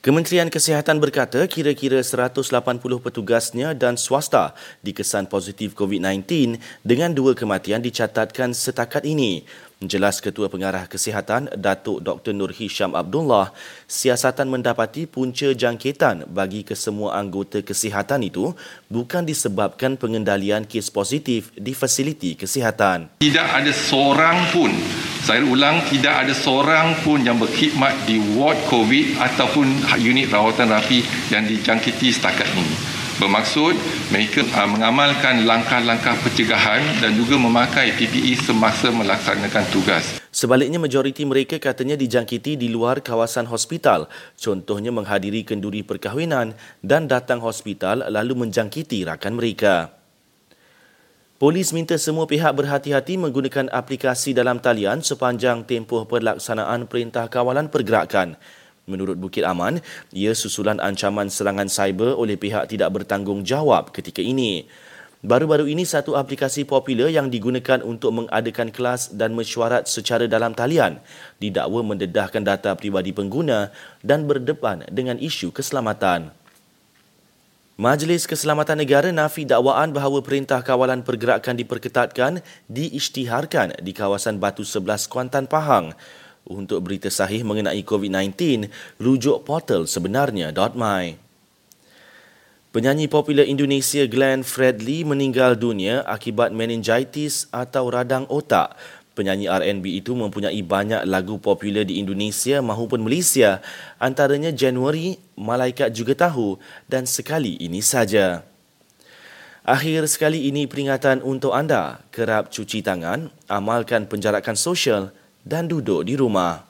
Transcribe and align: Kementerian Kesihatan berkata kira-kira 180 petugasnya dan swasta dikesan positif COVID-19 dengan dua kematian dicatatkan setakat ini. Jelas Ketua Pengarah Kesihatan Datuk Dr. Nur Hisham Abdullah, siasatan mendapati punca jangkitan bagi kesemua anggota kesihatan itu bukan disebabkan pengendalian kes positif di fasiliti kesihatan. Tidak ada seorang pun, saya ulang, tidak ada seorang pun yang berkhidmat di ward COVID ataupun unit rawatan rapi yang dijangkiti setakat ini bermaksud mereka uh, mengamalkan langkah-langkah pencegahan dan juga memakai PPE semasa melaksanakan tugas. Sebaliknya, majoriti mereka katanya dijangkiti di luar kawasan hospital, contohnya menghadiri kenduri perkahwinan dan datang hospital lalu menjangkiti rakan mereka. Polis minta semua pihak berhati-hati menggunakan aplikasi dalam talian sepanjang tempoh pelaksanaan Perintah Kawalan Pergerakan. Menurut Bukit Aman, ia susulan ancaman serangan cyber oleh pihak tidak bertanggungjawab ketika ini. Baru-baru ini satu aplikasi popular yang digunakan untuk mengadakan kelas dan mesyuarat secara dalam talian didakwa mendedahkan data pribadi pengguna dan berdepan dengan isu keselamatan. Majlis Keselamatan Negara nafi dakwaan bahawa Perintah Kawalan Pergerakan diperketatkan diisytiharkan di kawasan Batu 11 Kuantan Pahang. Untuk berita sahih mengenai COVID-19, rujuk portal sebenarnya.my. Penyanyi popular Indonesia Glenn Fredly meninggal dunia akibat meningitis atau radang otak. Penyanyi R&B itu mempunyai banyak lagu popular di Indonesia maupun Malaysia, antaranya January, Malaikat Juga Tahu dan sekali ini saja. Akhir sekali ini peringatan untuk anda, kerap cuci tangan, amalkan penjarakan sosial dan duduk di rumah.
Kementerian 0.00 0.48
Kesihatan 0.48 0.96
berkata 0.96 1.44
kira-kira 1.44 2.00
180 2.00 2.40
petugasnya 3.04 3.76
dan 3.76 4.00
swasta 4.00 4.56
dikesan 4.80 5.28
positif 5.28 5.76
COVID-19 5.76 6.56
dengan 6.80 7.12
dua 7.12 7.36
kematian 7.36 7.84
dicatatkan 7.84 8.56
setakat 8.56 9.04
ini. 9.04 9.44
Jelas 9.84 10.24
Ketua 10.24 10.48
Pengarah 10.48 10.88
Kesihatan 10.88 11.52
Datuk 11.52 12.00
Dr. 12.00 12.32
Nur 12.32 12.48
Hisham 12.48 12.96
Abdullah, 12.96 13.52
siasatan 13.88 14.48
mendapati 14.48 15.04
punca 15.04 15.52
jangkitan 15.52 16.28
bagi 16.32 16.64
kesemua 16.64 17.20
anggota 17.20 17.60
kesihatan 17.60 18.24
itu 18.24 18.56
bukan 18.88 19.28
disebabkan 19.28 20.00
pengendalian 20.00 20.64
kes 20.64 20.88
positif 20.88 21.52
di 21.56 21.76
fasiliti 21.76 22.40
kesihatan. 22.40 23.20
Tidak 23.20 23.48
ada 23.52 23.72
seorang 23.72 24.48
pun, 24.52 24.72
saya 25.20 25.44
ulang, 25.44 25.84
tidak 25.92 26.26
ada 26.26 26.32
seorang 26.32 26.96
pun 27.04 27.20
yang 27.20 27.36
berkhidmat 27.36 28.08
di 28.08 28.16
ward 28.36 28.56
COVID 28.72 29.20
ataupun 29.20 29.66
unit 30.00 30.32
rawatan 30.32 30.72
rapi 30.72 31.04
yang 31.28 31.44
dijangkiti 31.44 32.08
setakat 32.08 32.48
ini 32.56 33.00
bermaksud 33.20 33.76
mereka 34.08 34.40
uh, 34.56 34.64
mengamalkan 34.64 35.44
langkah-langkah 35.44 36.16
pencegahan 36.24 36.80
dan 37.04 37.12
juga 37.12 37.36
memakai 37.36 37.92
PPE 37.92 38.40
semasa 38.40 38.88
melaksanakan 38.88 39.64
tugas. 39.68 40.24
Sebaliknya, 40.32 40.80
majoriti 40.80 41.28
mereka 41.28 41.60
katanya 41.60 42.00
dijangkiti 42.00 42.56
di 42.56 42.72
luar 42.72 43.04
kawasan 43.04 43.44
hospital, 43.44 44.08
contohnya 44.40 44.88
menghadiri 44.88 45.44
kenduri 45.44 45.84
perkahwinan 45.84 46.56
dan 46.80 47.04
datang 47.04 47.44
hospital 47.44 48.08
lalu 48.08 48.48
menjangkiti 48.48 49.04
rakan 49.04 49.36
mereka. 49.36 49.99
Polis 51.40 51.72
minta 51.72 51.96
semua 51.96 52.28
pihak 52.28 52.52
berhati-hati 52.52 53.16
menggunakan 53.16 53.72
aplikasi 53.72 54.36
dalam 54.36 54.60
talian 54.60 55.00
sepanjang 55.00 55.64
tempoh 55.64 56.04
pelaksanaan 56.04 56.84
Perintah 56.84 57.32
Kawalan 57.32 57.72
Pergerakan. 57.72 58.36
Menurut 58.84 59.16
Bukit 59.16 59.48
Aman, 59.48 59.80
ia 60.12 60.36
susulan 60.36 60.76
ancaman 60.84 61.32
serangan 61.32 61.64
cyber 61.64 62.12
oleh 62.12 62.36
pihak 62.36 62.68
tidak 62.68 62.92
bertanggungjawab 62.92 63.88
ketika 63.88 64.20
ini. 64.20 64.68
Baru-baru 65.24 65.64
ini 65.64 65.88
satu 65.88 66.12
aplikasi 66.12 66.68
popular 66.68 67.08
yang 67.08 67.32
digunakan 67.32 67.80
untuk 67.88 68.12
mengadakan 68.20 68.68
kelas 68.68 69.16
dan 69.16 69.32
mesyuarat 69.32 69.88
secara 69.88 70.28
dalam 70.28 70.52
talian 70.52 71.00
didakwa 71.40 71.80
mendedahkan 71.80 72.44
data 72.44 72.76
pribadi 72.76 73.16
pengguna 73.16 73.72
dan 74.04 74.28
berdepan 74.28 74.84
dengan 74.92 75.16
isu 75.16 75.56
keselamatan. 75.56 76.36
Majlis 77.80 78.28
Keselamatan 78.28 78.76
Negara 78.76 79.08
nafi 79.08 79.48
dakwaan 79.48 79.96
bahawa 79.96 80.20
Perintah 80.20 80.60
Kawalan 80.60 81.00
Pergerakan 81.00 81.56
diperketatkan 81.56 82.44
diisytiharkan 82.68 83.80
di 83.80 83.96
kawasan 83.96 84.36
Batu 84.36 84.68
11 84.68 85.08
Kuantan 85.08 85.48
Pahang. 85.48 85.96
Untuk 86.44 86.84
berita 86.84 87.08
sahih 87.08 87.40
mengenai 87.40 87.80
COVID-19, 87.80 88.68
rujuk 89.00 89.48
portal 89.48 89.88
sebenarnya.my. 89.88 91.16
Penyanyi 92.68 93.08
popular 93.08 93.48
Indonesia 93.48 94.04
Glenn 94.04 94.44
Fredly 94.44 95.08
meninggal 95.08 95.56
dunia 95.56 96.04
akibat 96.04 96.52
meningitis 96.52 97.48
atau 97.48 97.88
radang 97.88 98.28
otak. 98.28 98.76
Penyanyi 99.20 99.52
R&B 99.52 100.00
itu 100.00 100.16
mempunyai 100.16 100.64
banyak 100.64 101.04
lagu 101.04 101.36
popular 101.36 101.84
di 101.84 102.00
Indonesia 102.00 102.64
maupun 102.64 103.04
Malaysia, 103.04 103.60
antaranya 104.00 104.48
January, 104.48 105.20
Malaikat 105.36 105.92
Juga 105.92 106.16
Tahu 106.16 106.56
dan 106.88 107.04
sekali 107.04 107.60
ini 107.60 107.84
saja. 107.84 108.48
Akhir 109.60 110.08
sekali 110.08 110.48
ini 110.48 110.64
peringatan 110.64 111.20
untuk 111.20 111.52
anda, 111.52 112.00
kerap 112.08 112.48
cuci 112.48 112.80
tangan, 112.80 113.28
amalkan 113.44 114.08
penjarakan 114.08 114.56
sosial 114.56 115.12
dan 115.44 115.68
duduk 115.68 116.08
di 116.08 116.16
rumah. 116.16 116.69